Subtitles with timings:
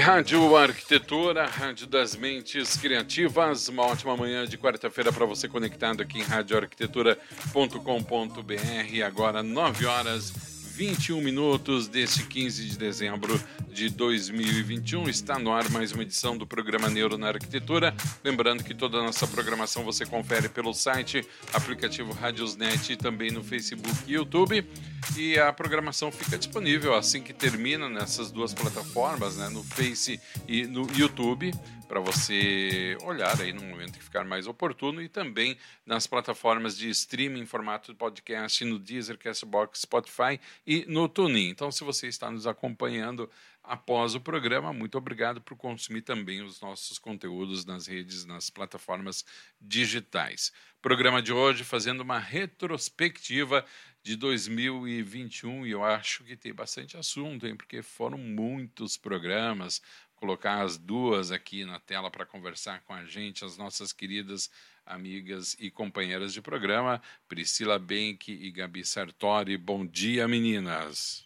[0.00, 3.68] Rádio Arquitetura, Rádio das Mentes Criativas.
[3.68, 9.04] Uma ótima manhã de quarta-feira para você conectado aqui em radioarquitetura.com.br.
[9.04, 13.40] Agora 9 horas 21 minutos deste 15 de dezembro
[13.70, 15.08] de 2021.
[15.08, 17.94] Está no ar mais uma edição do programa Neuro na Arquitetura.
[18.22, 23.42] Lembrando que toda a nossa programação você confere pelo site, aplicativo Radiosnet e também no
[23.42, 24.68] Facebook e YouTube.
[25.16, 30.66] E a programação fica disponível assim que termina nessas duas plataformas, né, no Face e
[30.66, 31.54] no YouTube
[31.86, 36.90] para você olhar aí no momento que ficar mais oportuno e também nas plataformas de
[36.90, 41.48] streaming em formato de podcast no Deezer, Castbox, Spotify e no TuneIn.
[41.48, 43.30] Então, se você está nos acompanhando
[43.62, 49.24] após o programa, muito obrigado por consumir também os nossos conteúdos nas redes, nas plataformas
[49.60, 50.52] digitais.
[50.80, 53.64] Programa de hoje fazendo uma retrospectiva
[54.06, 57.56] de 2021 e eu acho que tem bastante assunto, hein?
[57.56, 59.82] Porque foram muitos programas,
[60.16, 64.50] colocar as duas aqui na tela para conversar com a gente, as nossas queridas
[64.84, 69.56] amigas e companheiras de programa, Priscila Benck e Gabi Sartori.
[69.56, 71.24] Bom dia, meninas.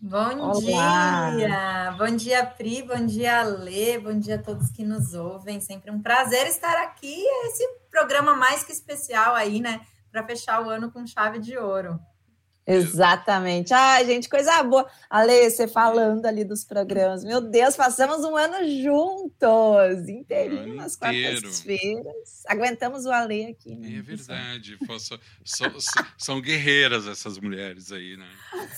[0.00, 1.30] Bom Olá.
[1.30, 1.94] dia!
[1.96, 5.60] Bom dia, Pri, bom dia, Lê, bom dia a todos que nos ouvem.
[5.60, 7.24] Sempre um prazer estar aqui.
[7.46, 9.80] Esse programa mais que especial aí, né?
[10.10, 11.98] Para fechar o ano com chave de ouro.
[12.66, 13.74] Exatamente.
[13.74, 14.88] Ai, gente, coisa boa.
[15.10, 17.22] Ale, você falando ali dos programas.
[17.22, 22.42] Meu Deus, passamos um ano juntos, inteirinho, nas quartas-feiras.
[22.48, 23.76] Aguentamos o Ale aqui.
[23.76, 23.98] Né?
[23.98, 24.78] É verdade.
[26.16, 28.28] são guerreiras essas mulheres aí, né?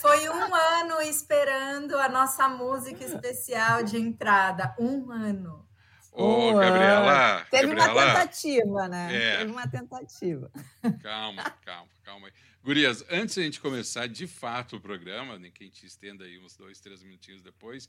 [0.01, 4.75] Foi um ano esperando a nossa música especial de entrada.
[4.77, 5.65] Um ano.
[6.11, 7.45] Ô, Gabriela.
[7.51, 7.93] Teve Gabriela.
[7.93, 9.15] uma tentativa, né?
[9.15, 9.37] É.
[9.37, 10.51] Teve uma tentativa.
[11.03, 12.27] Calma, calma, calma.
[12.67, 16.25] Gurias, antes de a gente começar de fato o programa, nem que a gente estenda
[16.25, 17.87] aí uns dois, três minutinhos depois,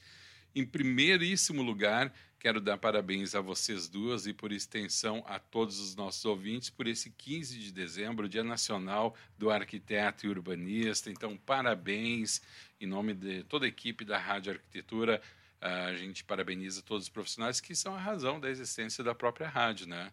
[0.54, 5.96] em primeiríssimo lugar, quero dar parabéns a vocês duas e, por extensão, a todos os
[5.96, 11.10] nossos ouvintes por esse 15 de dezembro, Dia Nacional do Arquiteto e Urbanista.
[11.10, 12.40] Então, parabéns
[12.80, 15.20] em nome de toda a equipe da Rádio Arquitetura.
[15.60, 19.88] A gente parabeniza todos os profissionais que são a razão da existência da própria rádio,
[19.88, 20.12] né?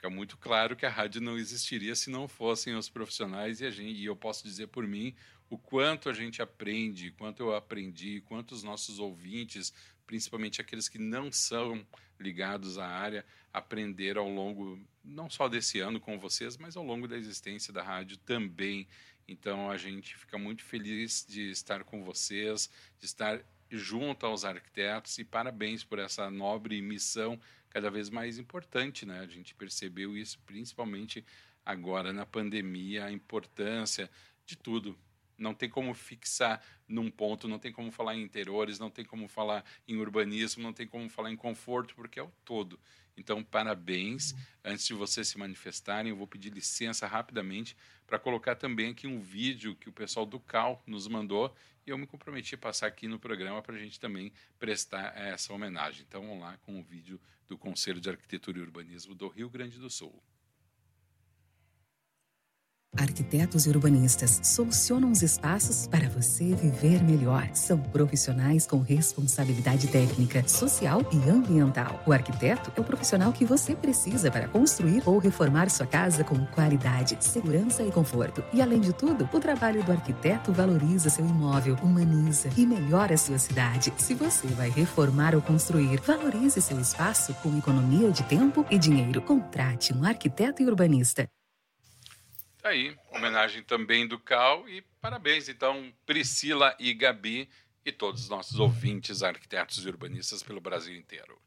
[0.00, 3.70] Fica muito claro que a rádio não existiria se não fossem os profissionais e a
[3.70, 5.14] gente, e eu posso dizer por mim
[5.50, 9.74] o quanto a gente aprende, quanto eu aprendi, quanto os nossos ouvintes,
[10.06, 11.86] principalmente aqueles que não são
[12.18, 17.06] ligados à área, aprenderam ao longo não só desse ano com vocês, mas ao longo
[17.06, 18.88] da existência da rádio também.
[19.28, 25.18] Então a gente fica muito feliz de estar com vocês, de estar junto aos arquitetos
[25.18, 27.38] e parabéns por essa nobre missão
[27.70, 29.20] cada vez mais importante, né?
[29.20, 31.24] A gente percebeu isso principalmente
[31.64, 34.10] agora na pandemia, a importância
[34.44, 34.98] de tudo.
[35.38, 39.26] Não tem como fixar num ponto, não tem como falar em interiores, não tem como
[39.26, 42.78] falar em urbanismo, não tem como falar em conforto, porque é o todo.
[43.16, 44.34] Então, parabéns.
[44.64, 47.76] Antes de vocês se manifestarem, eu vou pedir licença rapidamente
[48.06, 51.54] para colocar também aqui um vídeo que o pessoal do CAL nos mandou
[51.86, 55.52] e eu me comprometi a passar aqui no programa para a gente também prestar essa
[55.52, 56.04] homenagem.
[56.06, 59.76] Então, vamos lá com o vídeo do Conselho de Arquitetura e Urbanismo do Rio Grande
[59.76, 60.22] do Sul.
[62.98, 67.48] Arquitetos e urbanistas solucionam os espaços para você viver melhor.
[67.54, 72.02] São profissionais com responsabilidade técnica, social e ambiental.
[72.04, 76.44] O arquiteto é o profissional que você precisa para construir ou reformar sua casa com
[76.46, 78.42] qualidade, segurança e conforto.
[78.52, 83.38] E além de tudo, o trabalho do arquiteto valoriza seu imóvel, humaniza e melhora sua
[83.38, 83.94] cidade.
[83.98, 89.22] Se você vai reformar ou construir, valorize seu espaço com economia de tempo e dinheiro.
[89.22, 91.28] Contrate um arquiteto e urbanista.
[92.60, 97.48] Tá aí, homenagem também do Cal e parabéns então Priscila e Gabi
[97.86, 101.40] e todos os nossos ouvintes, arquitetos e urbanistas pelo Brasil inteiro.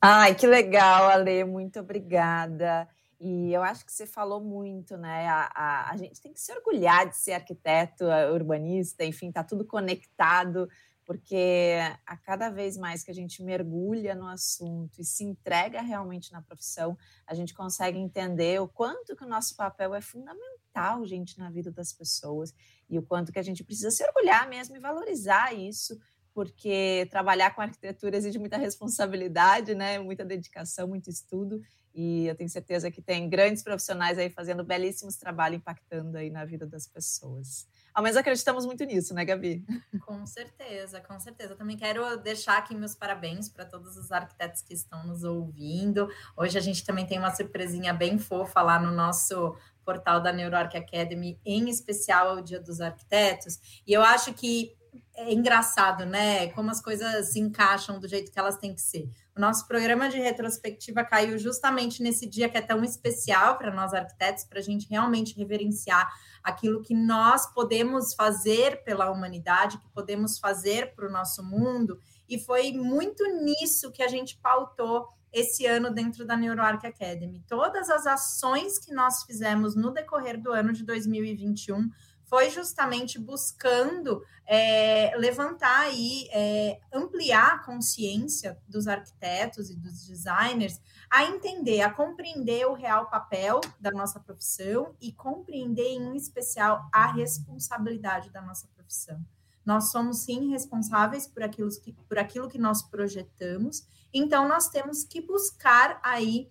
[0.00, 2.88] Ai, que legal, Ale, muito obrigada.
[3.20, 5.28] E eu acho que você falou muito, né?
[5.28, 9.66] A, a, a gente tem que se orgulhar de ser arquiteto, urbanista, enfim, tá tudo
[9.66, 10.66] conectado
[11.08, 16.30] porque a cada vez mais que a gente mergulha no assunto e se entrega realmente
[16.30, 21.38] na profissão, a gente consegue entender o quanto que o nosso papel é fundamental gente,
[21.38, 22.54] na vida das pessoas
[22.90, 25.98] e o quanto que a gente precisa se orgulhar mesmo e valorizar isso,
[26.34, 29.98] porque trabalhar com arquitetura exige muita responsabilidade, né?
[29.98, 31.62] Muita dedicação, muito estudo.
[31.94, 36.44] E eu tenho certeza que tem grandes profissionais aí fazendo belíssimos trabalhos, impactando aí na
[36.44, 37.66] vida das pessoas.
[37.94, 39.64] Ao menos acreditamos muito nisso, né, Gabi?
[40.06, 41.56] Com certeza, com certeza.
[41.56, 46.08] Também quero deixar aqui meus parabéns para todos os arquitetos que estão nos ouvindo.
[46.36, 50.76] Hoje a gente também tem uma surpresinha bem fofa lá no nosso portal da NeuroArc
[50.76, 53.82] Academy, em especial o Dia dos Arquitetos.
[53.86, 54.77] E eu acho que
[55.18, 56.48] é engraçado, né?
[56.52, 59.10] Como as coisas se encaixam do jeito que elas têm que ser.
[59.36, 63.92] O nosso programa de retrospectiva caiu justamente nesse dia que é tão especial para nós
[63.92, 66.08] arquitetos, para a gente realmente reverenciar
[66.42, 71.98] aquilo que nós podemos fazer pela humanidade, que podemos fazer para o nosso mundo,
[72.28, 77.42] e foi muito nisso que a gente pautou esse ano dentro da NeuroArc Academy.
[77.46, 81.90] Todas as ações que nós fizemos no decorrer do ano de 2021
[82.28, 90.80] foi justamente buscando é, levantar e é, ampliar a consciência dos arquitetos e dos designers
[91.10, 97.10] a entender, a compreender o real papel da nossa profissão e compreender, em especial, a
[97.12, 99.24] responsabilidade da nossa profissão.
[99.64, 105.04] Nós somos, sim, responsáveis por aquilo que, por aquilo que nós projetamos, então nós temos
[105.04, 106.50] que buscar aí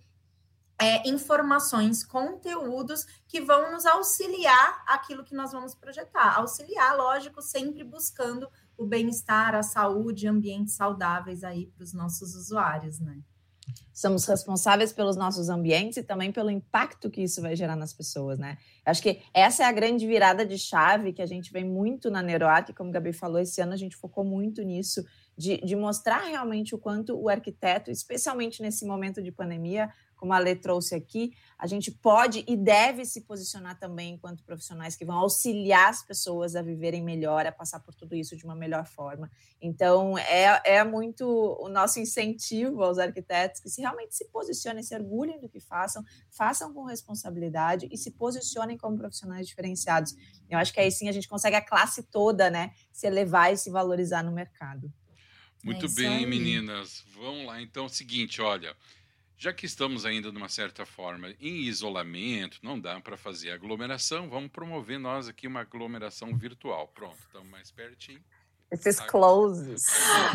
[0.80, 6.38] é, informações, conteúdos que vão nos auxiliar aquilo que nós vamos projetar.
[6.38, 13.00] Auxiliar, lógico, sempre buscando o bem-estar, a saúde, ambientes saudáveis aí para os nossos usuários,
[13.00, 13.18] né?
[13.92, 18.38] Somos responsáveis pelos nossos ambientes e também pelo impacto que isso vai gerar nas pessoas,
[18.38, 18.56] né?
[18.86, 22.22] Acho que essa é a grande virada de chave que a gente vem muito na
[22.22, 25.04] Neuroarc, como a Gabi falou, esse ano a gente focou muito nisso,
[25.36, 30.38] de, de mostrar realmente o quanto o arquiteto, especialmente nesse momento de pandemia, como a
[30.38, 35.16] Lê trouxe aqui, a gente pode e deve se posicionar também enquanto profissionais que vão
[35.16, 39.30] auxiliar as pessoas a viverem melhor, a passar por tudo isso de uma melhor forma.
[39.62, 41.24] Então, é, é muito
[41.60, 46.04] o nosso incentivo aos arquitetos que se realmente se posicionem, se orgulhem do que façam,
[46.30, 50.14] façam com responsabilidade e se posicionem como profissionais diferenciados.
[50.50, 53.56] Eu acho que aí sim a gente consegue a classe toda, né, se elevar e
[53.56, 54.92] se valorizar no mercado.
[55.62, 56.26] Muito é bem, aí.
[56.26, 57.04] meninas.
[57.14, 57.60] Vamos lá.
[57.60, 58.74] Então, é o seguinte, olha,
[59.38, 64.28] já que estamos ainda, de uma certa forma, em isolamento, não dá para fazer aglomeração,
[64.28, 66.88] vamos promover nós aqui uma aglomeração virtual.
[66.88, 68.20] Pronto, estamos mais pertinho.
[68.70, 69.86] Esses closes.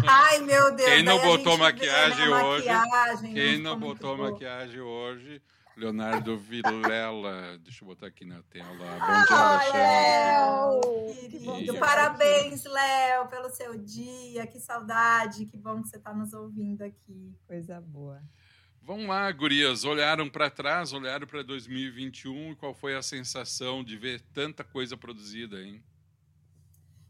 [0.07, 0.89] Ai, meu Deus.
[0.89, 2.67] Quem não botou maquiagem hoje?
[2.67, 5.41] Maquiagem, quem não botou maquiagem hoje?
[5.75, 7.57] Leonardo Vilela.
[7.59, 8.69] Deixa eu botar aqui na tela.
[11.43, 11.79] Bom dia, Léo!
[11.79, 14.47] Parabéns, Léo, pelo seu dia.
[14.47, 15.45] Que saudade.
[15.45, 17.35] Que bom que você está nos ouvindo aqui.
[17.45, 18.21] Coisa boa.
[18.85, 19.85] Vamos lá, gurias.
[19.85, 24.97] Olharam para trás, olharam para 2021 e qual foi a sensação de ver tanta coisa
[24.97, 25.81] produzida, hein?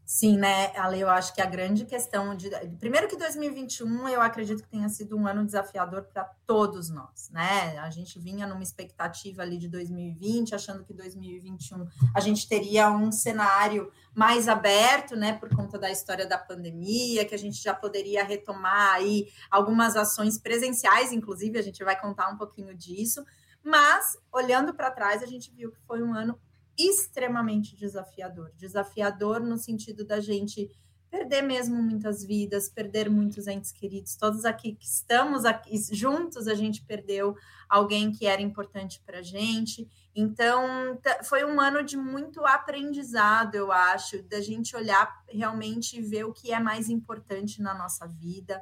[0.06, 2.50] Sim, né, Ale, eu acho que a grande questão de.
[2.78, 7.78] Primeiro que 2021 eu acredito que tenha sido um ano desafiador para todos nós, né?
[7.78, 13.10] A gente vinha numa expectativa ali de 2020, achando que 2021 a gente teria um
[13.10, 18.22] cenário mais aberto, né, por conta da história da pandemia, que a gente já poderia
[18.22, 23.24] retomar aí algumas ações presenciais, inclusive, a gente vai contar um pouquinho disso.
[23.62, 26.38] Mas, olhando para trás, a gente viu que foi um ano
[26.78, 28.52] extremamente desafiador.
[28.56, 30.70] Desafiador no sentido da gente
[31.14, 34.16] perder mesmo muitas vidas, perder muitos entes queridos.
[34.16, 37.36] Todos aqui que estamos aqui juntos, a gente perdeu
[37.68, 39.88] alguém que era importante para a gente.
[40.12, 46.24] Então, foi um ano de muito aprendizado, eu acho, da gente olhar realmente e ver
[46.24, 48.60] o que é mais importante na nossa vida.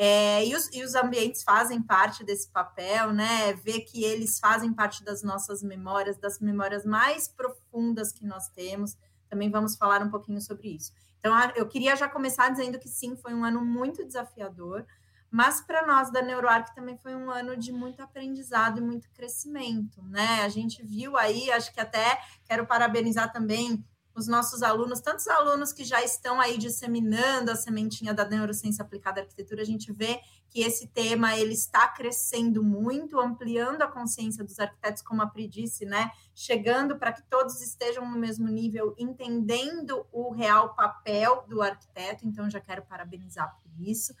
[0.00, 3.52] É, e, os, e, os, ambientes fazem parte desse papel, né?
[3.54, 8.96] Ver que eles fazem parte das nossas memórias, das memórias mais profundas que nós temos.
[9.28, 10.92] Também vamos falar um pouquinho sobre isso.
[11.18, 14.86] Então, eu queria já começar dizendo que sim, foi um ano muito desafiador,
[15.28, 20.00] mas para nós da NeuroArc também foi um ano de muito aprendizado e muito crescimento,
[20.04, 20.42] né?
[20.42, 23.84] A gente viu aí, acho que até quero parabenizar também
[24.18, 29.20] os nossos alunos, tantos alunos que já estão aí disseminando a sementinha da neurociência aplicada
[29.20, 30.20] à arquitetura, a gente vê
[30.50, 35.46] que esse tema ele está crescendo muito, ampliando a consciência dos arquitetos, como a Pri
[35.46, 36.10] disse, né?
[36.34, 42.26] Chegando para que todos estejam no mesmo nível, entendendo o real papel do arquiteto.
[42.26, 44.14] Então, já quero parabenizar por isso.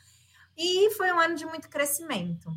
[0.56, 2.52] E foi um ano de muito crescimento.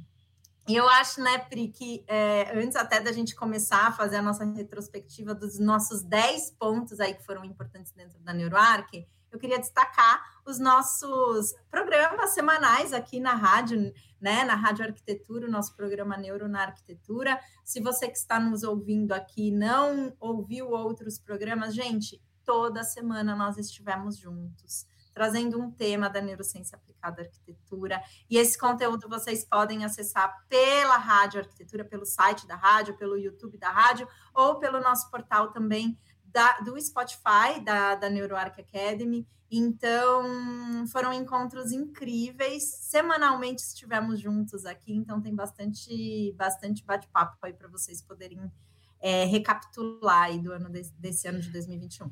[0.67, 4.21] E eu acho, né, Pri, que é, antes até da gente começar a fazer a
[4.21, 9.57] nossa retrospectiva dos nossos 10 pontos aí que foram importantes dentro da NeuroArc, eu queria
[9.57, 16.17] destacar os nossos programas semanais aqui na rádio, né, na Rádio Arquitetura, o nosso programa
[16.17, 17.39] Neuro na Arquitetura.
[17.63, 23.57] Se você que está nos ouvindo aqui não ouviu outros programas, gente, toda semana nós
[23.57, 28.01] estivemos juntos trazendo um tema da neurociência aplicada à arquitetura.
[28.29, 33.57] E esse conteúdo vocês podem acessar pela Rádio Arquitetura, pelo site da rádio, pelo YouTube
[33.57, 39.27] da rádio, ou pelo nosso portal também da, do Spotify, da, da NeuroArc Academy.
[39.49, 42.63] Então, foram encontros incríveis.
[42.63, 48.49] Semanalmente estivemos juntos aqui, então tem bastante, bastante bate-papo aí para vocês poderem
[49.01, 52.09] é, recapitular aí do ano desse, desse ano de 2021.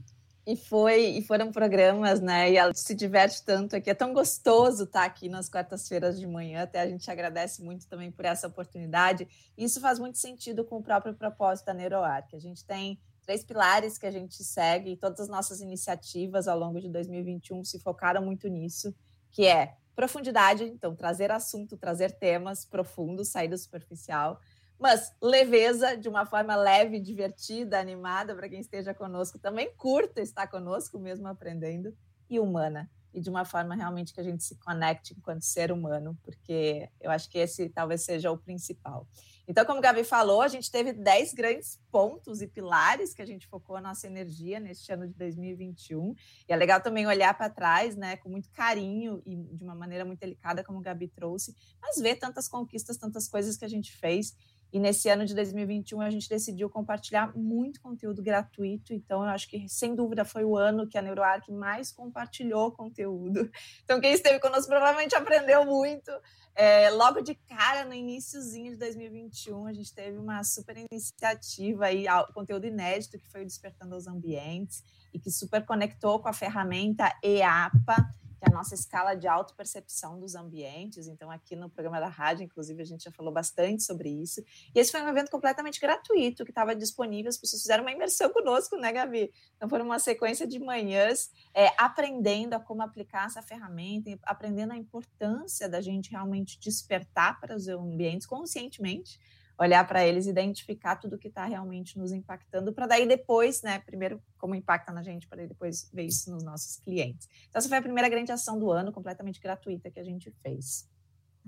[0.47, 2.51] E foi e foram programas, né?
[2.51, 3.89] E ela se diverte tanto aqui.
[3.89, 6.63] É tão gostoso estar aqui nas quartas-feiras de manhã.
[6.63, 9.27] Até a gente agradece muito também por essa oportunidade.
[9.57, 12.33] Isso faz muito sentido com o próprio propósito da NeuroArc.
[12.33, 16.57] A gente tem três pilares que a gente segue e todas as nossas iniciativas ao
[16.57, 18.91] longo de 2021 se focaram muito nisso,
[19.29, 24.39] que é profundidade, então trazer assunto, trazer temas profundos, sair do superficial
[24.79, 30.47] mas leveza, de uma forma leve, divertida, animada, para quem esteja conosco, também curta estar
[30.47, 31.93] conosco, mesmo aprendendo,
[32.29, 36.17] e humana, e de uma forma realmente que a gente se conecte enquanto ser humano,
[36.23, 39.07] porque eu acho que esse talvez seja o principal.
[39.47, 43.25] Então, como o Gabi falou, a gente teve 10 grandes pontos e pilares que a
[43.25, 46.13] gente focou a nossa energia neste ano de 2021.
[46.47, 50.05] E é legal também olhar para trás, né, com muito carinho e de uma maneira
[50.05, 53.91] muito delicada, como o Gabi trouxe, mas ver tantas conquistas, tantas coisas que a gente
[53.91, 54.35] fez
[54.71, 59.49] e nesse ano de 2021 a gente decidiu compartilhar muito conteúdo gratuito, então eu acho
[59.49, 63.49] que sem dúvida foi o ano que a NeuroArc mais compartilhou conteúdo.
[63.83, 66.11] Então quem esteve conosco provavelmente aprendeu muito.
[66.55, 72.05] É, logo de cara, no iníciozinho de 2021, a gente teve uma super iniciativa aí,
[72.33, 74.83] conteúdo inédito que foi o Despertando os Ambientes
[75.13, 80.19] e que super conectou com a ferramenta EAPA, que é a nossa escala de autopercepção
[80.19, 81.07] dos ambientes.
[81.07, 84.41] Então, aqui no programa da rádio, inclusive, a gente já falou bastante sobre isso.
[84.73, 88.29] E esse foi um evento completamente gratuito, que estava disponível, as pessoas fizeram uma imersão
[88.31, 89.31] conosco, né, Gabi?
[89.57, 94.77] Então, foi uma sequência de manhãs é, aprendendo a como aplicar essa ferramenta, aprendendo a
[94.77, 99.19] importância da gente realmente despertar para os ambientes conscientemente
[99.59, 104.21] olhar para eles, identificar tudo que está realmente nos impactando, para daí depois, né, primeiro
[104.37, 107.27] como impacta na gente, para depois ver isso nos nossos clientes.
[107.49, 110.87] Então, essa foi a primeira grande ação do ano, completamente gratuita, que a gente fez.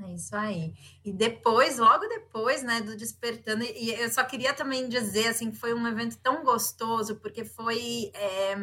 [0.04, 0.74] É isso aí.
[1.06, 5.58] E depois, logo depois, né, do Despertando, e eu só queria também dizer, assim, que
[5.58, 8.56] foi um evento tão gostoso, porque foi, é,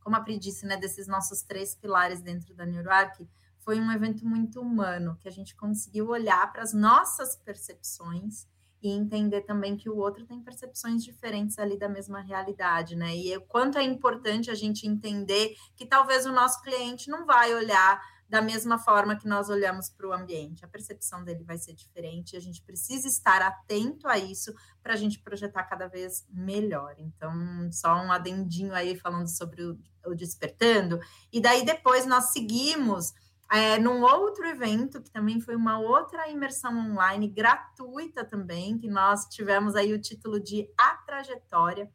[0.00, 3.28] como a Pri disse, né, desses nossos três pilares dentro da NeuroArc,
[3.58, 8.48] foi um evento muito humano, que a gente conseguiu olhar para as nossas percepções,
[8.82, 13.14] e entender também que o outro tem percepções diferentes ali da mesma realidade, né?
[13.16, 17.54] E o quanto é importante a gente entender que talvez o nosso cliente não vai
[17.54, 20.64] olhar da mesma forma que nós olhamos para o ambiente.
[20.64, 24.96] A percepção dele vai ser diferente, a gente precisa estar atento a isso para a
[24.96, 26.94] gente projetar cada vez melhor.
[26.96, 27.32] Então,
[27.72, 31.00] só um adendinho aí falando sobre o, o despertando.
[31.32, 33.12] E daí depois nós seguimos
[33.52, 39.26] é, num outro evento, que também foi uma outra imersão online gratuita também, que nós
[39.26, 41.90] tivemos aí o título de A Trajetória,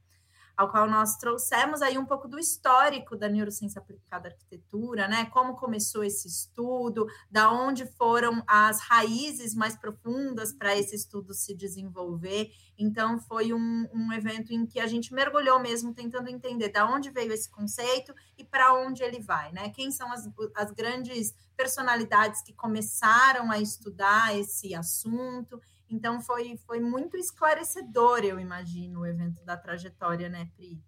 [0.56, 5.26] ao qual nós trouxemos aí um pouco do histórico da neurociência aplicada à arquitetura, né?
[5.26, 11.56] Como começou esse estudo, da onde foram as raízes mais profundas para esse estudo se
[11.56, 12.52] desenvolver.
[12.78, 17.10] Então, foi um, um evento em que a gente mergulhou mesmo tentando entender da onde
[17.10, 19.70] veio esse conceito e para onde ele vai, né?
[19.70, 26.80] Quem são as, as grandes personalidades que começaram a estudar esse assunto então foi, foi
[26.80, 30.82] muito esclarecedor, eu imagino, o evento da trajetória, né, Pri?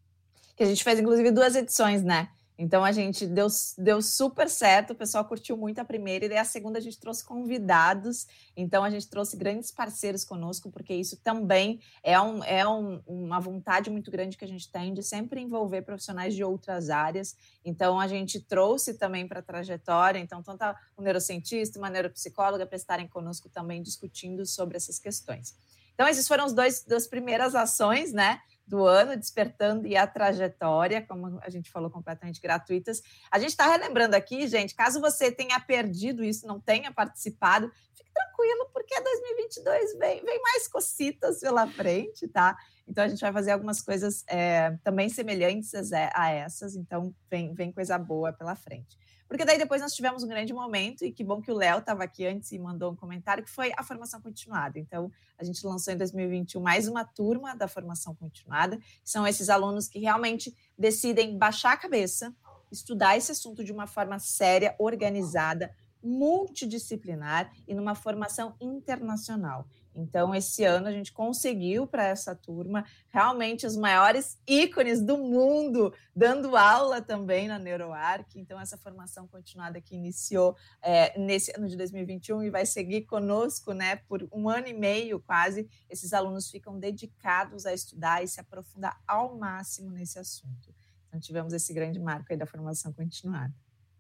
[0.56, 2.30] Que a gente fez, inclusive, duas edições, né?
[2.58, 3.48] Então a gente deu,
[3.78, 7.00] deu super certo, o pessoal curtiu muito a primeira, e daí a segunda a gente
[7.00, 12.68] trouxe convidados, então a gente trouxe grandes parceiros conosco, porque isso também é, um, é
[12.68, 16.90] um, uma vontade muito grande que a gente tem de sempre envolver profissionais de outras
[16.90, 17.36] áreas.
[17.64, 20.58] Então a gente trouxe também para a trajetória, então tanto
[20.98, 25.56] um neurocientista, uma neuropsicóloga para estarem conosco também discutindo sobre essas questões.
[25.98, 28.40] Então, esses foram os dois das primeiras ações, né?
[28.68, 33.02] Do ano, Despertando e a Trajetória, como a gente falou, completamente gratuitas.
[33.32, 38.12] A gente está relembrando aqui, gente, caso você tenha perdido isso, não tenha participado, fique
[38.14, 42.58] tranquilo, porque 2022 vem, vem mais cocitas pela frente, tá?
[42.86, 47.72] Então, a gente vai fazer algumas coisas é, também semelhantes a essas, então vem, vem
[47.72, 48.98] coisa boa pela frente.
[49.27, 52.03] Porque daí depois nós tivemos um grande momento, e que bom que o Léo estava
[52.03, 54.79] aqui antes e mandou um comentário, que foi a formação continuada.
[54.79, 59.88] Então, a gente lançou em 2021 mais uma turma da formação continuada, são esses alunos
[59.88, 62.34] que realmente decidem baixar a cabeça,
[62.72, 69.67] estudar esse assunto de uma forma séria, organizada, multidisciplinar e numa formação internacional.
[69.98, 75.92] Então, esse ano a gente conseguiu para essa turma realmente os maiores ícones do mundo
[76.16, 78.36] dando aula também na NeuroArc.
[78.36, 83.74] Então, essa formação continuada que iniciou é, nesse ano de 2021 e vai seguir conosco
[83.74, 85.68] né, por um ano e meio quase.
[85.89, 90.75] Esses alunos ficam dedicados a estudar e se aprofundar ao máximo nesse assunto.
[91.08, 93.54] Então, tivemos esse grande marco aí da formação continuada.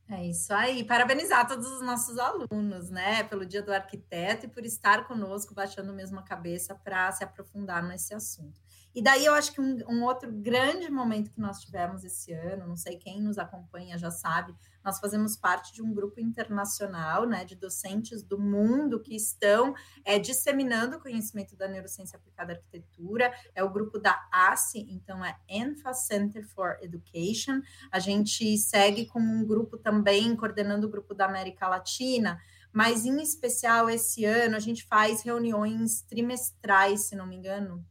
[0.09, 0.85] É isso aí.
[0.85, 5.93] Parabenizar todos os nossos alunos, né, pelo Dia do Arquiteto e por estar conosco, baixando
[5.93, 8.61] mesmo a cabeça para se aprofundar nesse assunto.
[8.95, 12.65] E daí eu acho que um, um, outro grande momento que nós tivemos esse ano,
[12.65, 14.55] não sei quem nos acompanha já sabe,
[14.87, 19.75] nós fazemos parte de um grupo internacional, né, de docentes do mundo que estão
[20.05, 23.33] é, disseminando o conhecimento da neurociência aplicada à arquitetura.
[23.53, 27.59] É o grupo da ACE, então é ENFA Center for Education.
[27.91, 32.39] A gente segue com um grupo também coordenando o grupo da América Latina
[32.69, 37.83] mas em especial esse ano a gente faz reuniões trimestrais, se não me engano,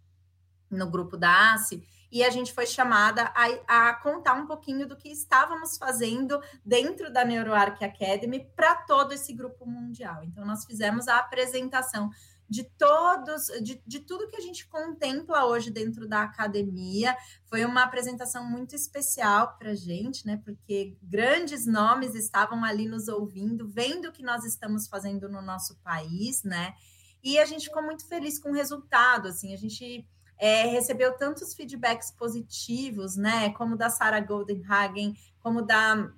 [0.70, 4.96] no grupo da ACE, e a gente foi chamada a, a, contar um pouquinho do
[4.96, 10.22] que estávamos fazendo dentro da NeuroArc Academy para todo esse grupo mundial.
[10.22, 12.10] Então, nós fizemos a apresentação
[12.48, 17.16] de todos, de, de tudo que a gente contempla hoje dentro da academia.
[17.44, 20.40] Foi uma apresentação muito especial para a gente, né?
[20.44, 25.76] Porque grandes nomes estavam ali nos ouvindo, vendo o que nós estamos fazendo no nosso
[25.78, 26.75] país, né?
[27.22, 30.06] E a gente ficou muito feliz com o resultado, assim, a gente
[30.38, 33.50] é, recebeu tantos feedbacks positivos, né?
[33.50, 36.10] Como da Sarah Goldenhagen, como da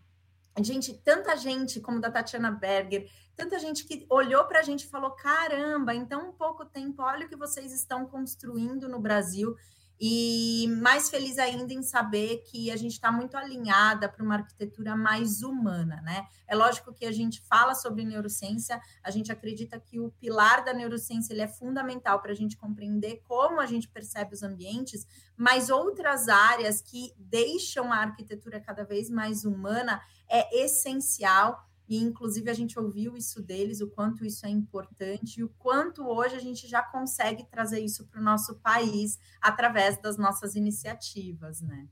[0.60, 4.88] gente, tanta gente, como da Tatiana Berger, tanta gente que olhou para a gente e
[4.88, 9.54] falou: caramba, em tão pouco tempo, olha o que vocês estão construindo no Brasil.
[10.00, 14.94] E mais feliz ainda em saber que a gente está muito alinhada para uma arquitetura
[14.94, 16.26] mais humana, né?
[16.46, 20.72] É lógico que a gente fala sobre neurociência, a gente acredita que o pilar da
[20.72, 25.68] neurociência ele é fundamental para a gente compreender como a gente percebe os ambientes, mas
[25.68, 32.54] outras áreas que deixam a arquitetura cada vez mais humana é essencial e inclusive a
[32.54, 36.68] gente ouviu isso deles, o quanto isso é importante e o quanto hoje a gente
[36.68, 41.88] já consegue trazer isso para o nosso país através das nossas iniciativas, né?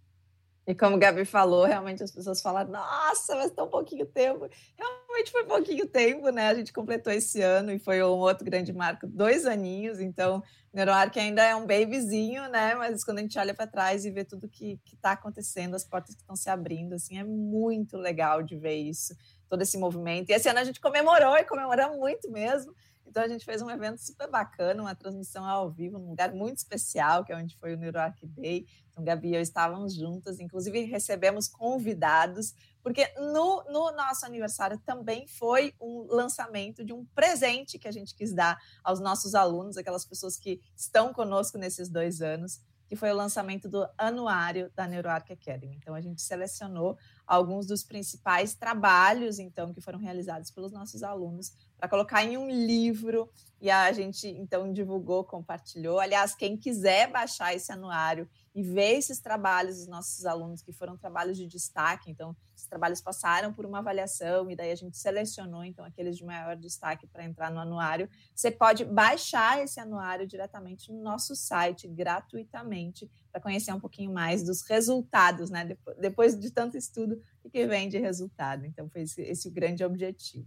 [0.67, 4.49] E como o Gabi falou, realmente as pessoas falam, nossa, mas tão pouquinho tempo.
[4.77, 6.49] Realmente foi pouquinho tempo, né?
[6.49, 10.43] A gente completou esse ano e foi um outro grande marco, dois aninhos, então
[10.75, 12.75] NeuroArc ainda é um babyzinho, né?
[12.75, 16.17] Mas quando a gente olha para trás e vê tudo que está acontecendo, as portas
[16.17, 19.15] que estão se abrindo, assim, é muito legal de ver isso
[19.49, 20.31] todo esse movimento.
[20.31, 22.75] E esse ano a gente comemorou e comemoramos muito mesmo.
[23.07, 26.59] Então a gente fez um evento super bacana, uma transmissão ao vivo, num lugar muito
[26.59, 28.67] especial, que é onde foi o NeuroArc Day.
[28.91, 35.27] Então, Gabi e eu estávamos juntas, inclusive recebemos convidados, porque no, no nosso aniversário também
[35.27, 40.05] foi um lançamento de um presente que a gente quis dar aos nossos alunos, aquelas
[40.05, 45.33] pessoas que estão conosco nesses dois anos que foi o lançamento do anuário da NeuroArc
[45.33, 45.75] Academy.
[45.75, 51.53] Então, a gente selecionou alguns dos principais trabalhos, então, que foram realizados pelos nossos alunos
[51.77, 53.29] para colocar em um livro
[53.61, 55.99] e a gente então divulgou, compartilhou.
[55.99, 60.97] Aliás, quem quiser baixar esse anuário e ver esses trabalhos dos nossos alunos, que foram
[60.97, 62.37] trabalhos de destaque, então,
[62.67, 66.57] esses trabalhos passaram por uma avaliação e daí a gente selecionou, então, aqueles de maior
[66.57, 68.09] destaque para entrar no anuário.
[68.35, 74.43] Você pode baixar esse anuário diretamente no nosso site, gratuitamente, para conhecer um pouquinho mais
[74.43, 75.77] dos resultados, né?
[75.99, 78.67] Depois de tanto estudo, o que vem de resultado.
[78.67, 80.47] Então, foi esse, esse o grande objetivo.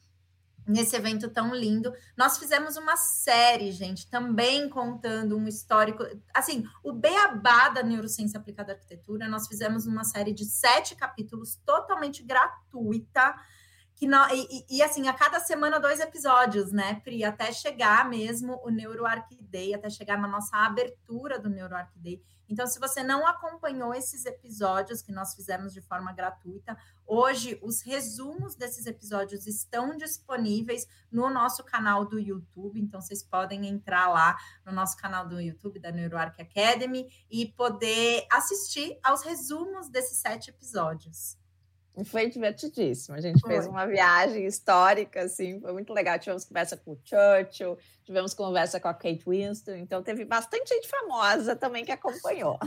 [0.67, 1.93] nesse evento tão lindo.
[2.15, 6.03] Nós fizemos uma série, gente, também contando um histórico.
[6.33, 11.59] Assim, o beabá da neurociência aplicada à arquitetura, nós fizemos uma série de sete capítulos
[11.65, 13.35] totalmente gratuita
[14.01, 17.23] que nós, e, e, assim, a cada semana dois episódios, né, Pri?
[17.23, 22.19] Até chegar mesmo o NeuroArc Day, até chegar na nossa abertura do NeuroArc Day.
[22.49, 27.83] Então, se você não acompanhou esses episódios que nós fizemos de forma gratuita, hoje os
[27.83, 32.81] resumos desses episódios estão disponíveis no nosso canal do YouTube.
[32.81, 34.35] Então, vocês podem entrar lá
[34.65, 40.49] no nosso canal do YouTube da NeuroArc Academy e poder assistir aos resumos desses sete
[40.49, 41.39] episódios.
[41.97, 43.17] E foi divertidíssimo.
[43.17, 46.17] A gente fez uma viagem histórica, assim, foi muito legal.
[46.17, 50.87] Tivemos conversa com o Churchill, tivemos conversa com a Kate Winston, então teve bastante gente
[50.87, 52.57] famosa também que acompanhou.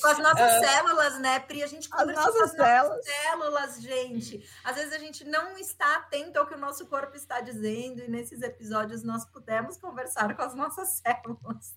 [0.00, 1.64] Com as nossas uh, células, né, Pri?
[1.64, 2.96] A gente conversou as nossas com as células.
[2.96, 4.48] nossas células, gente.
[4.62, 8.08] Às vezes a gente não está atento ao que o nosso corpo está dizendo, e
[8.08, 11.74] nesses episódios nós pudemos conversar com as nossas células.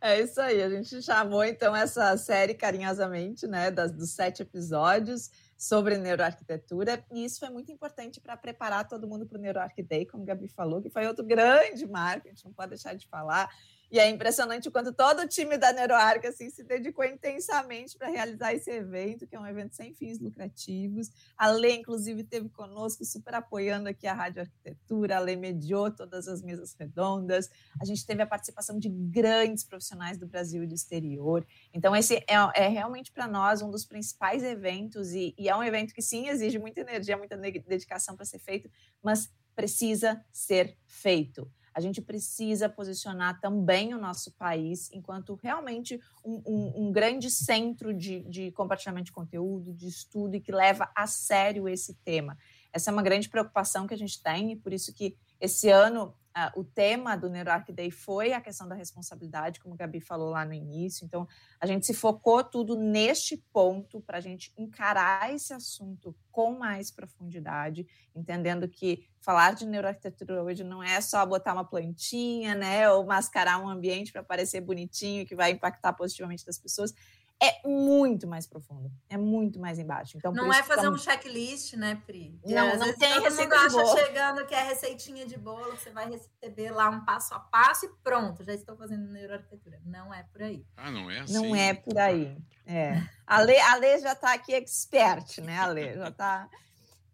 [0.00, 5.30] É isso aí, a gente chamou então essa série carinhosamente, né, das, dos sete episódios
[5.58, 10.06] sobre neuroarquitetura, e isso foi muito importante para preparar todo mundo para o NeuroArc Day,
[10.06, 13.08] como a Gabi falou, que foi outro grande marco, a gente não pode deixar de
[13.08, 13.50] falar.
[13.90, 18.08] E é impressionante o quanto todo o time da NeuroArc assim, se dedicou intensamente para
[18.08, 21.10] realizar esse evento, que é um evento sem fins lucrativos.
[21.36, 25.16] A Lê, inclusive, teve conosco, super apoiando aqui a Rádio Arquitetura.
[25.16, 27.48] A Lê mediou todas as mesas redondas.
[27.80, 31.46] A gente teve a participação de grandes profissionais do Brasil e do exterior.
[31.72, 35.62] Então, esse é, é realmente para nós um dos principais eventos, e, e é um
[35.62, 38.70] evento que sim exige muita energia, muita dedicação para ser feito,
[39.02, 46.42] mas precisa ser feito a gente precisa posicionar também o nosso país enquanto realmente um,
[46.44, 51.06] um, um grande centro de, de compartilhamento de conteúdo, de estudo e que leva a
[51.06, 52.36] sério esse tema.
[52.72, 56.12] Essa é uma grande preocupação que a gente tem e por isso que esse ano
[56.56, 60.44] o tema do NeuroArc Day foi a questão da responsabilidade, como a Gabi falou lá
[60.44, 61.04] no início.
[61.04, 61.26] Então,
[61.60, 66.90] a gente se focou tudo neste ponto para a gente encarar esse assunto com mais
[66.90, 73.04] profundidade, entendendo que falar de neuroarquitetura hoje não é só botar uma plantinha, né, ou
[73.04, 76.94] mascarar um ambiente para parecer bonitinho que vai impactar positivamente das pessoas
[77.40, 80.16] é muito mais profundo, é muito mais embaixo.
[80.16, 82.40] Então, não é fazer um checklist, né, Pri?
[82.44, 85.90] Não, não tem todo receita mundo acha chegando que é receitinha de bolo, que você
[85.90, 89.80] vai receber lá um passo a passo e pronto, já estou fazendo neuroarquitetura.
[89.84, 90.66] Não é por aí.
[90.76, 91.34] Ah, não é assim?
[91.34, 92.36] Não é por aí.
[92.66, 93.00] É.
[93.28, 95.92] A Lê, a Lê já está aqui expert, né, a Lê?
[95.92, 96.48] Já está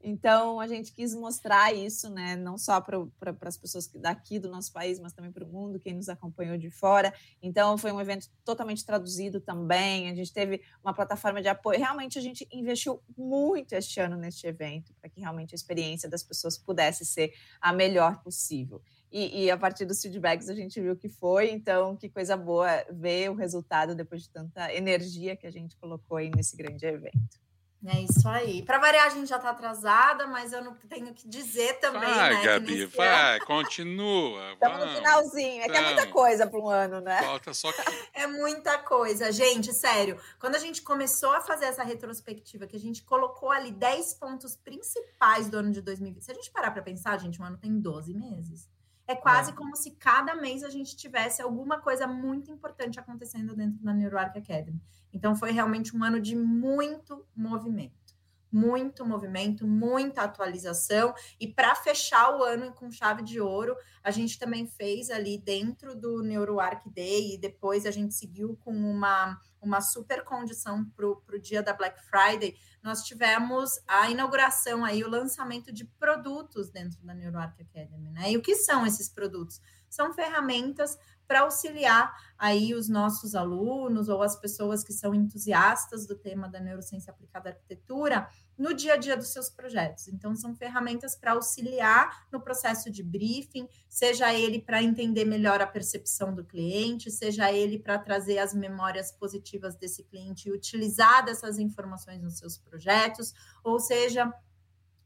[0.06, 3.08] então, a gente quis mostrar isso, né, não só para
[3.40, 6.70] as pessoas daqui do nosso país, mas também para o mundo, quem nos acompanhou de
[6.70, 7.12] fora.
[7.42, 10.10] Então, foi um evento totalmente traduzido também.
[10.10, 11.78] A gente teve uma plataforma de apoio.
[11.78, 16.22] Realmente, a gente investiu muito este ano neste evento, para que realmente a experiência das
[16.22, 18.82] pessoas pudesse ser a melhor possível.
[19.10, 22.84] E, e, a partir dos feedbacks a gente viu que foi, então que coisa boa
[22.90, 27.43] ver o resultado depois de tanta energia que a gente colocou aí nesse grande evento.
[27.86, 28.62] É isso aí.
[28.62, 32.00] Para variar, a gente já está atrasada, mas eu não tenho que dizer também.
[32.00, 33.44] Vai, né, Gabi, vai, ano...
[33.46, 34.52] continua.
[34.54, 35.62] Estamos no finalzinho.
[35.62, 37.22] É que é muita coisa para um ano, né?
[37.22, 37.82] Falta só que.
[38.14, 39.30] É muita coisa.
[39.32, 43.70] Gente, sério, quando a gente começou a fazer essa retrospectiva, que a gente colocou ali
[43.70, 46.24] 10 pontos principais do ano de 2020.
[46.24, 48.68] Se a gente parar para pensar, gente, um ano tem 12 meses.
[49.06, 49.54] É quase é.
[49.54, 54.36] como se cada mês a gente tivesse alguma coisa muito importante acontecendo dentro da NeuroArc
[54.38, 54.80] Academy.
[55.12, 58.04] Então, foi realmente um ano de muito movimento.
[58.50, 61.12] Muito movimento, muita atualização.
[61.40, 65.94] E para fechar o ano com chave de ouro, a gente também fez ali dentro
[65.94, 71.38] do NeuroArc Day e depois a gente seguiu com uma, uma super condição para o
[71.40, 77.14] dia da Black Friday nós tivemos a inauguração aí, o lançamento de produtos dentro da
[77.14, 78.30] NeuroArc Academy, né?
[78.30, 79.58] E o que são esses produtos?
[79.88, 86.14] São ferramentas para auxiliar aí os nossos alunos ou as pessoas que são entusiastas do
[86.14, 90.08] tema da neurociência aplicada à arquitetura no dia a dia dos seus projetos.
[90.08, 95.66] Então, são ferramentas para auxiliar no processo de briefing, seja ele para entender melhor a
[95.66, 101.58] percepção do cliente, seja ele para trazer as memórias positivas desse cliente e utilizar dessas
[101.58, 104.32] informações nos seus projetos, ou seja,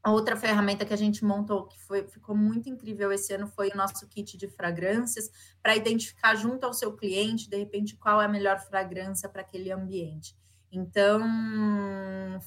[0.05, 3.75] outra ferramenta que a gente montou, que foi, ficou muito incrível esse ano, foi o
[3.75, 5.29] nosso kit de fragrâncias,
[5.61, 9.71] para identificar junto ao seu cliente, de repente, qual é a melhor fragrância para aquele
[9.71, 10.35] ambiente.
[10.71, 11.19] Então,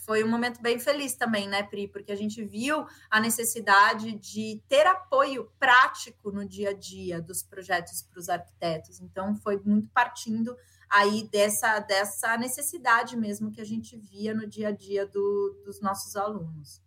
[0.04, 1.88] foi um momento bem feliz também, né, Pri?
[1.88, 7.42] Porque a gente viu a necessidade de ter apoio prático no dia a dia dos
[7.42, 9.00] projetos para os arquitetos.
[9.00, 10.56] Então, foi muito partindo
[10.88, 15.80] aí dessa, dessa necessidade mesmo que a gente via no dia a dia do, dos
[15.80, 16.80] nossos alunos.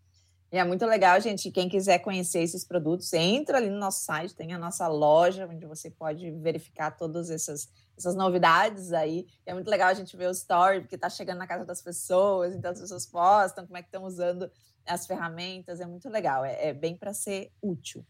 [0.51, 1.51] E é muito legal, gente.
[1.51, 5.65] Quem quiser conhecer esses produtos, entra ali no nosso site, tem a nossa loja, onde
[5.65, 9.27] você pode verificar todas essas essas novidades aí.
[9.45, 12.55] É muito legal a gente ver o story, porque está chegando na casa das pessoas,
[12.55, 14.49] então as pessoas postam como é que estão usando
[14.85, 18.05] as ferramentas, é muito legal, é, é bem para ser útil.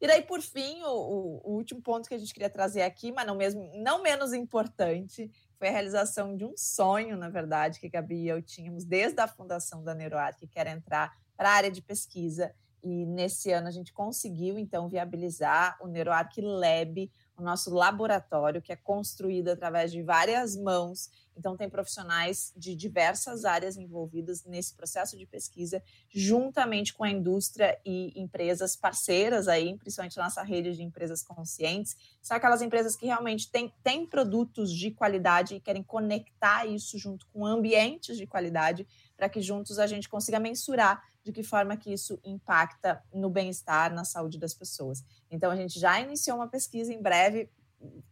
[0.00, 3.12] E daí, por fim, o, o, o, último ponto que a gente queria trazer aqui,
[3.12, 7.88] mas não, mesmo, não menos importante, foi a realização de um sonho, na verdade, que
[7.88, 11.70] Gabi e eu tínhamos desde a fundação da NeuroArt, que quer entrar para a área
[11.70, 12.52] de pesquisa.
[12.82, 18.72] E nesse ano a gente conseguiu, então, viabilizar o NeuroArc Lab, o nosso laboratório, que
[18.72, 21.10] é construído através de várias mãos.
[21.36, 27.78] Então, tem profissionais de diversas áreas envolvidas nesse processo de pesquisa, juntamente com a indústria
[27.84, 31.94] e empresas parceiras aí, principalmente nossa rede de empresas conscientes.
[32.22, 37.26] São aquelas empresas que realmente têm, têm produtos de qualidade e querem conectar isso junto
[37.26, 41.92] com ambientes de qualidade, para que juntos a gente consiga mensurar de que forma que
[41.92, 45.04] isso impacta no bem-estar, na saúde das pessoas.
[45.28, 47.50] Então, a gente já iniciou uma pesquisa, em breve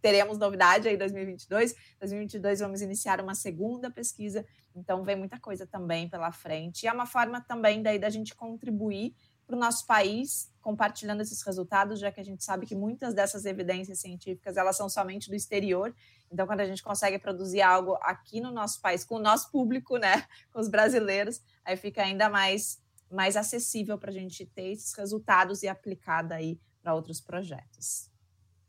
[0.03, 1.75] teremos novidade aí em 2022.
[2.01, 6.83] 2022 vamos iniciar uma segunda pesquisa, então vem muita coisa também pela frente.
[6.83, 9.15] E é uma forma também daí da gente contribuir
[9.47, 13.45] para o nosso país, compartilhando esses resultados, já que a gente sabe que muitas dessas
[13.45, 15.95] evidências científicas elas são somente do exterior.
[16.33, 19.99] Então, quando a gente consegue produzir algo aqui no nosso país, com o nosso público,
[19.99, 24.93] né, com os brasileiros, aí fica ainda mais mais acessível para a gente ter esses
[24.95, 28.11] resultados e aplicar daí para outros projetos.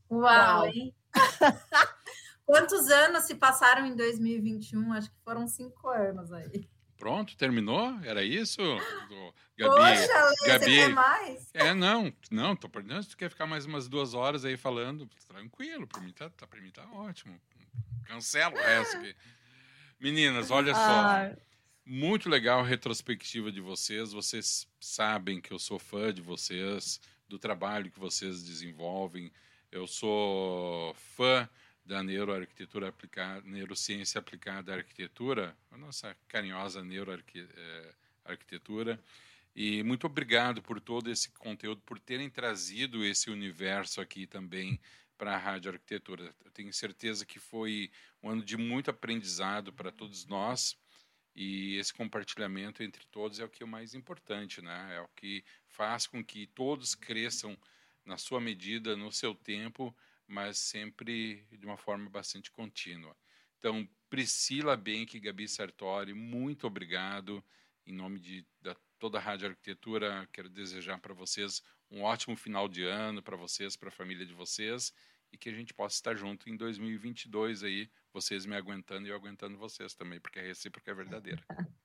[0.09, 0.65] Uau!
[0.65, 0.71] Uau.
[2.45, 4.93] Quantos anos se passaram em 2021?
[4.93, 6.69] Acho que foram cinco anos aí.
[6.95, 7.99] Pronto, terminou?
[8.03, 8.61] Era isso?
[9.57, 11.49] Gabi, Poxa, Lê, Gabi, você quer mais?
[11.53, 13.03] É, não, não, tô perdendo.
[13.03, 16.47] Se tu quer ficar mais umas duas horas aí falando, tranquilo, para mim tá, tá,
[16.61, 17.39] mim tá ótimo.
[18.05, 19.15] Cancela o resto aqui.
[19.99, 21.35] Meninas, olha só.
[21.87, 24.11] Muito legal a retrospectiva de vocês.
[24.11, 29.31] Vocês sabem que eu sou fã de vocês, do trabalho que vocês desenvolvem.
[29.71, 31.47] Eu sou fã
[31.85, 38.99] da neuroarquitetura aplicada, neurociência aplicada à arquitetura, a nossa carinhosa neuroarquitetura.
[39.55, 44.81] E muito obrigado por todo esse conteúdo, por terem trazido esse universo aqui também
[45.19, 46.33] para a Rádio Arquitetura.
[46.43, 47.91] Eu tenho certeza que foi
[48.23, 50.75] um ano de muito aprendizado para todos nós
[51.35, 54.95] e esse compartilhamento entre todos é o que é o mais importante, né?
[54.95, 57.57] É o que faz com que todos cresçam
[58.05, 59.93] na sua medida, no seu tempo,
[60.27, 63.15] mas sempre de uma forma bastante contínua.
[63.59, 67.43] Então, Priscila Benck e Gabi Sartori, muito obrigado.
[67.85, 72.67] Em nome de da, toda a Rádio Arquitetura, quero desejar para vocês um ótimo final
[72.69, 74.93] de ano, para vocês, para a família de vocês,
[75.31, 79.15] e que a gente possa estar junto em 2022 aí, vocês me aguentando e eu
[79.15, 81.43] aguentando vocês também, porque a recíproca é verdadeira.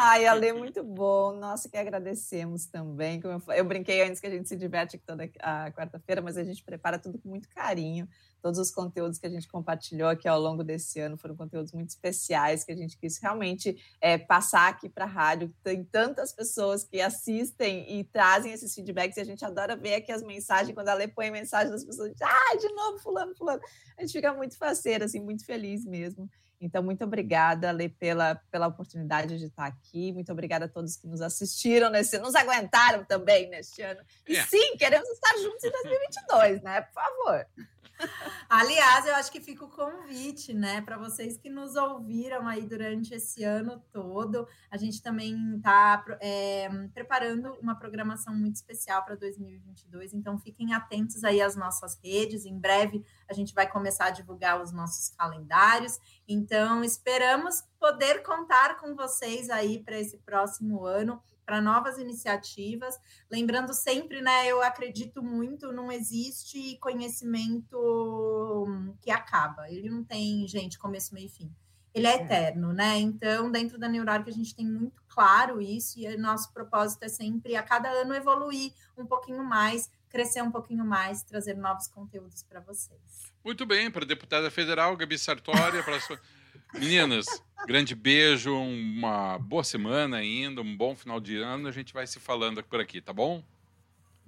[0.00, 1.32] Ai, Ale, muito bom.
[1.32, 3.20] Nossa, que agradecemos também.
[3.20, 6.36] Como eu, eu brinquei antes que a gente se diverte aqui toda a quarta-feira, mas
[6.36, 8.08] a gente prepara tudo com muito carinho.
[8.40, 11.88] Todos os conteúdos que a gente compartilhou aqui ao longo desse ano foram conteúdos muito
[11.88, 15.52] especiais que a gente quis realmente é, passar aqui para a rádio.
[15.64, 20.12] Tem tantas pessoas que assistem e trazem esses feedbacks e a gente adora ver aqui
[20.12, 20.72] as mensagens.
[20.72, 23.60] Quando a Lê põe mensagem das pessoas, ah, de novo, fulano, fulano.
[23.98, 26.30] A gente fica muito faceira, assim, muito feliz mesmo.
[26.60, 30.12] Então, muito obrigada, Lê, pela, pela oportunidade de estar aqui.
[30.12, 34.00] Muito obrigada a todos que nos assistiram, nesse, nos aguentaram também neste ano.
[34.26, 34.44] E é.
[34.44, 36.80] sim, queremos estar juntos em 2022, né?
[36.80, 37.46] Por favor.
[38.48, 43.14] Aliás, eu acho que fica o convite, né, para vocês que nos ouviram aí durante
[43.14, 44.46] esse ano todo.
[44.70, 51.24] A gente também está é, preparando uma programação muito especial para 2022, então fiquem atentos
[51.24, 52.44] aí às nossas redes.
[52.44, 55.98] Em breve a gente vai começar a divulgar os nossos calendários.
[56.26, 63.00] Então, esperamos poder contar com vocês aí para esse próximo ano para novas iniciativas.
[63.30, 68.66] Lembrando sempre, né, eu acredito muito, não existe conhecimento
[69.00, 69.66] que acaba.
[69.70, 71.50] Ele não tem, gente, começo, meio e fim.
[71.94, 72.22] Ele é, é.
[72.22, 72.98] eterno, né?
[72.98, 77.56] Então, dentro da Neurarc, a gente tem muito claro isso, e nosso propósito é sempre,
[77.56, 82.60] a cada ano, evoluir um pouquinho mais, crescer um pouquinho mais, trazer novos conteúdos para
[82.60, 83.32] vocês.
[83.42, 85.98] Muito bem, para a deputada federal, Gabi Sartori, para.
[86.74, 87.26] Meninas,
[87.66, 91.68] grande beijo, uma boa semana ainda, um bom final de ano.
[91.68, 93.42] A gente vai se falando por aqui, tá bom?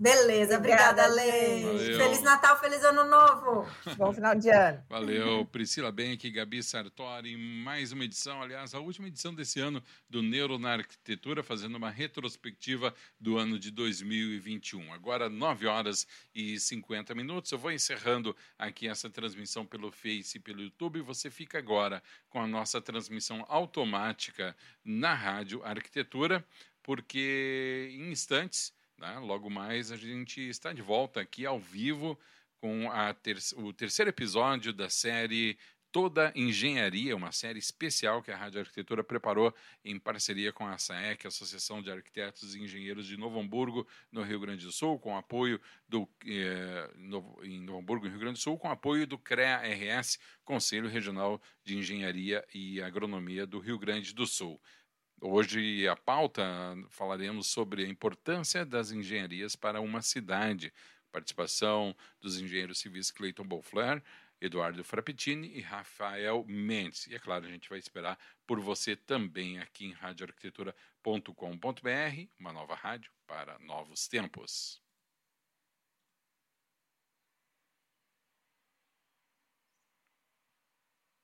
[0.01, 1.61] Beleza, obrigada, Lê.
[1.99, 3.71] Feliz Natal, feliz Ano Novo.
[3.99, 4.83] Bom final de ano.
[4.89, 10.23] Valeu, Priscila Benck, Gabi Sartori, mais uma edição, aliás, a última edição desse ano do
[10.23, 14.91] Neuro na Arquitetura, fazendo uma retrospectiva do ano de 2021.
[14.95, 17.53] Agora, 9 horas e 50 minutos.
[17.53, 21.03] Eu vou encerrando aqui essa transmissão pelo Face e pelo YouTube.
[21.03, 26.43] Você fica agora com a nossa transmissão automática na Rádio Arquitetura,
[26.83, 29.19] porque em instantes né?
[29.19, 32.19] Logo mais a gente está de volta aqui ao vivo
[32.61, 32.87] com
[33.23, 35.59] ter o terceiro episódio da série
[35.93, 39.53] Toda Engenharia, uma série especial que a Rádio Arquitetura preparou
[39.85, 44.39] em parceria com a SAEC, Associação de Arquitetos e Engenheiros de Novo Hamburgo, no Rio
[44.39, 48.43] Grande do Sul, com apoio do eh, Novo, em Novo Hamburgo, no Rio Grande do
[48.43, 54.29] Sul, com apoio do CREA-RS, Conselho Regional de Engenharia e Agronomia do Rio Grande do
[54.29, 54.61] Sul.
[55.23, 56.43] Hoje, a pauta,
[56.89, 60.73] falaremos sobre a importância das engenharias para uma cidade.
[61.13, 64.03] Participação dos engenheiros civis Clayton Beauflair,
[64.41, 67.07] Eduardo Frappetini e Rafael Mendes.
[67.07, 72.75] E é claro, a gente vai esperar por você também aqui em radioarquitetura.com.br, uma nova
[72.75, 74.81] rádio para novos tempos.